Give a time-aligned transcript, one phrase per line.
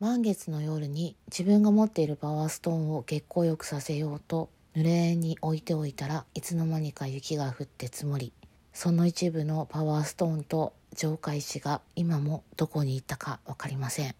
[0.00, 8.32] 満月の夜に自分が持っているパワーストーンを月光浴させようと濡れ縁に置いておいたらいつの間にか雪が降って積もり
[8.72, 14.14] その一部のパワーストーンと浄化石が今もどこに行ったか分かりません。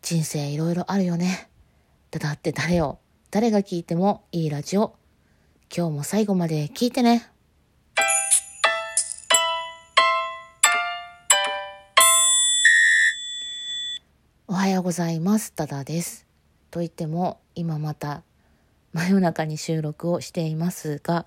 [0.00, 1.50] 人生いろいろあるよね。
[2.10, 2.98] だって誰よ
[3.30, 4.94] 誰が聞いてもいいラジオ。
[5.74, 7.30] 今日も最後まで聞いてね。
[14.90, 15.52] ございます。
[15.52, 16.26] ただです。
[16.72, 18.24] と言っても、今また
[18.92, 21.26] 真夜中に収録をしていますが、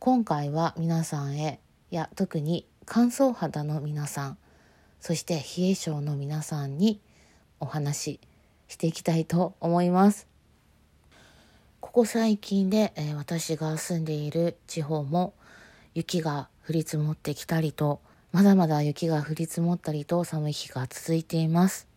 [0.00, 1.60] 今回は皆さんへ、
[1.92, 4.38] いや、特に乾燥肌の皆さん、
[4.98, 7.00] そして冷え性の皆さんに
[7.60, 8.20] お話し
[8.66, 10.26] していきたいと思います。
[11.78, 15.34] ここ最近で、えー、私が住んでいる地方も
[15.94, 18.00] 雪が降り積もってきたりと、
[18.32, 21.91] まだまだ雪が降り積もったりと寒い日が続いています。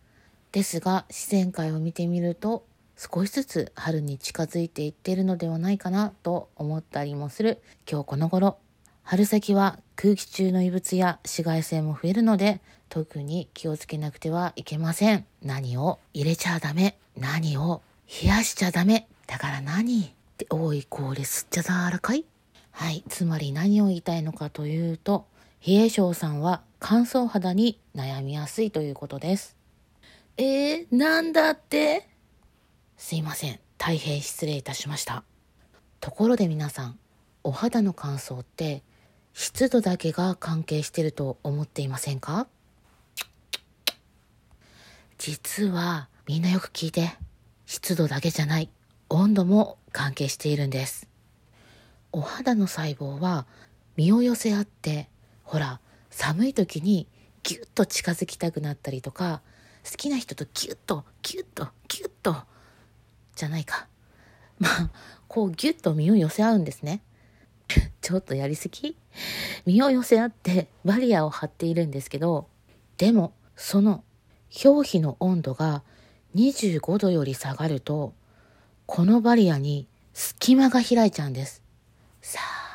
[0.55, 7.62] ですが自然界を見てみると少しずつ春に近づいていってるのではないかなと思ったりもする。
[7.91, 8.57] 今日この頃
[9.03, 15.25] 春先は空気中の異物や紫外線も増えるので特に気をつけなくてはいけません。
[15.43, 16.97] 何を入れちゃダメ？
[17.17, 17.81] 何を
[18.23, 19.09] 冷やしちゃダメ？
[19.27, 20.03] だから何？
[20.03, 22.23] って多いこれ吸っちゃだらかい？
[22.71, 25.25] はいつまり何を言いたいのかというと
[25.67, 29.57] 冷え性さんは乾燥肌に悩みやすいということです。
[30.37, 32.09] えー、なんだって？
[32.97, 33.59] すいません。
[33.77, 35.23] 大変失礼いたしました。
[36.01, 36.99] ところで皆さん、
[37.43, 38.83] お肌の乾燥って
[39.31, 42.47] 湿度だけが関係してると思っていませんか？
[45.17, 47.15] 実はみんなよく聞いて、
[47.65, 48.69] 湿度だけじゃない、
[49.07, 51.07] 温度も関係しているんです。
[52.11, 53.45] お肌の細胞は
[53.95, 55.07] 身を寄せ合って、
[55.43, 57.07] ほら、寒い時に
[57.43, 59.41] ギュッと近づきたくなったりとか、
[59.89, 62.35] 好きな人とギュッとギュッとギュッと
[63.35, 63.87] じゃないか。
[64.57, 64.89] まあ
[65.28, 67.01] こうギュッと身を寄せ合うんですね。
[68.01, 68.97] ちょっとやりすぎ？
[69.66, 72.47] 身を寄せ合ってバリアを張っているんですけど
[72.97, 74.03] でもその
[74.63, 75.84] 表皮の温度が
[76.35, 78.13] 25度より下がると
[78.85, 81.62] このバリアに隙間が開いちゃうんです。
[82.22, 82.66] さあ。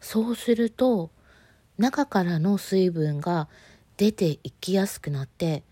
[0.00, 1.10] そうすると
[1.76, 3.48] 中からの水分が
[3.98, 5.64] 出ていきやすくなって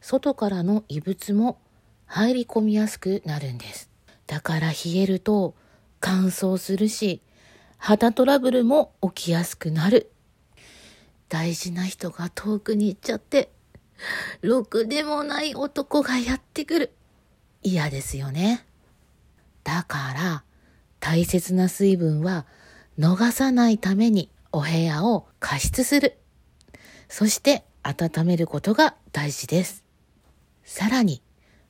[0.00, 1.58] 外からの異物も
[2.04, 3.90] 入り込みやすくなるんです。
[4.26, 5.54] だから冷えると
[5.98, 7.22] 乾燥するし
[7.78, 10.12] 肌トラブルも起きやすくなる。
[11.30, 13.50] 大事な人が遠くに行っちゃって
[14.42, 16.92] ろくでもない男がやってくる。
[17.62, 18.66] 嫌ですよね。
[19.64, 20.44] だから
[20.98, 22.44] 大切な水分は
[22.98, 26.18] 逃さないためにお部屋を加湿する。
[27.08, 29.84] そして温めることが大事です。
[30.64, 31.22] さらに、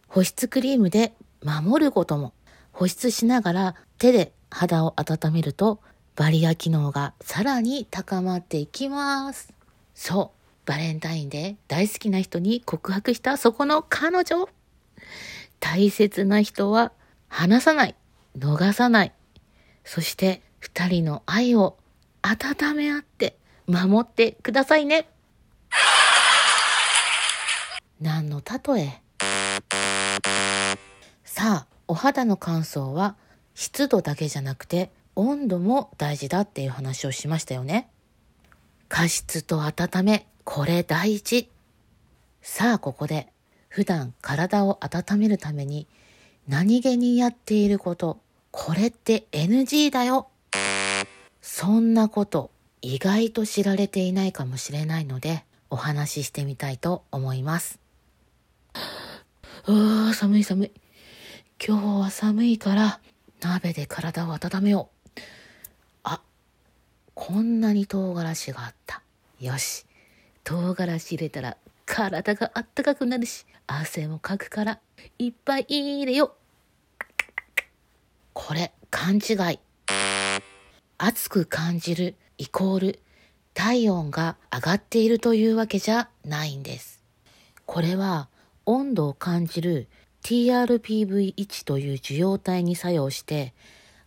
[0.08, 2.32] 保湿クリームで守ることも、
[2.72, 5.80] 保湿しながら手で肌を温めると、
[6.16, 9.52] バリア機能がさらに高まっていきます。
[9.94, 14.48] そう、バレンタインで大好きな人に告白したそこの彼女。
[15.60, 16.92] 大切な人は
[17.28, 17.94] 離さない、
[18.38, 19.12] 逃さない。
[19.84, 21.76] そして二人の愛を
[22.22, 25.09] 温め合って守ってくださいね。
[28.00, 29.02] 何の例え？
[31.22, 33.16] さあお肌の乾燥は
[33.54, 37.90] 湿度だけじゃなくて温度も大事だっていう話をしましたよね。
[38.88, 41.50] 加湿と温めこれ大事。
[42.40, 43.28] さあここで
[43.68, 45.86] 普段体を温めるために
[46.48, 48.18] 何気にやっていること
[48.50, 50.28] これって NG だよ。
[51.42, 52.50] そんなこと
[52.80, 57.78] 意外と知られていないかもしれないのでお話ししてみたいと思います。
[59.66, 60.72] うわ寒い寒い。
[61.64, 63.00] 今日は寒いから、
[63.42, 65.20] 鍋で体を温めよう。
[66.02, 66.22] あ、
[67.14, 69.02] こんなに唐辛子があった。
[69.38, 69.84] よし。
[70.44, 74.80] 唐辛子入れたら体があったかくなるし、汗もかくから、
[75.18, 76.34] いっぱい入れよ
[78.32, 79.58] これ、勘違い。
[80.96, 83.00] 熱く感じるイコール
[83.52, 87.02] 体温が上がっているというわけじゃないんです。
[87.66, 88.28] これは
[88.66, 89.88] 温度を感じる
[90.22, 93.54] TRPV1 という受容体に作用して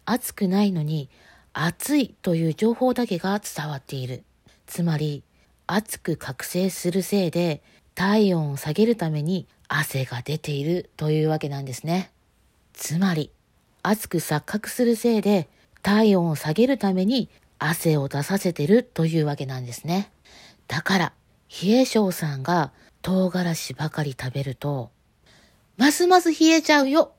[0.06, 1.10] 熱くないのに
[1.54, 4.24] 熱いという情報だけが伝わっている。
[4.66, 5.24] つまり
[5.68, 7.62] 熱く覚醒するせいで
[7.96, 12.12] 体温を下げるために汗が出ているというわけなんですね。
[12.74, 13.32] つまり
[13.84, 15.48] 熱く錯覚するせいで
[15.82, 17.30] 体温を下げるために
[17.60, 20.12] 汗を出させてるというわけなんですね。
[20.68, 21.14] だから
[21.50, 22.72] 冷え性さんが
[23.04, 24.90] 唐辛子ばかり食べると、
[25.76, 27.12] ますます冷えちゃうよ。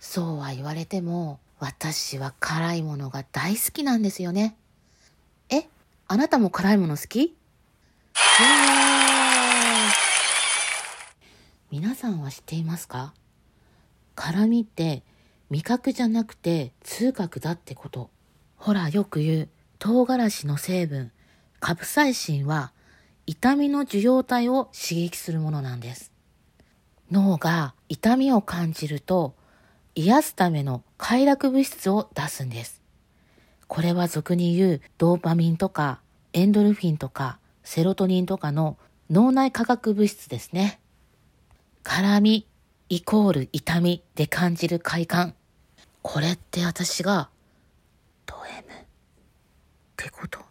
[0.00, 4.56] そうは言われても、私は辛いものが大好きなんですよね。
[5.48, 5.68] え、
[6.08, 7.36] あなたも辛いもの好き？
[11.70, 13.14] 皆さんは知っていますか？
[14.16, 15.04] 辛みって
[15.50, 18.10] 味覚じゃなくて痛覚だってこと。
[18.56, 19.48] ほらよく言う。
[19.78, 21.12] 唐辛子の成分。
[21.60, 22.72] カプサイシンは
[23.32, 26.12] 痛みの受容体を刺激するものなんです。
[27.10, 29.34] 脳が痛みを感じると
[29.94, 32.82] 癒すための快楽物質を出すんです。
[33.68, 36.02] これは俗に言うドーパミンとか
[36.34, 38.76] エンドルフィンとかセロトニンとかの
[39.08, 40.78] 脳内化学物質ですね。
[41.82, 42.46] 辛み
[42.90, 45.34] イコール痛みで感じる快感。
[46.02, 47.30] これって私が
[48.26, 48.84] ド M っ
[49.96, 50.41] てこと